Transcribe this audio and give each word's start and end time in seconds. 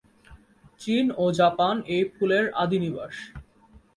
চীন 0.81 1.05
ও 1.17 1.25
জাপান 1.39 1.75
এই 1.87 2.03
ফুলের 2.13 2.45
আদি 2.53 2.77
নিবাস। 2.79 3.15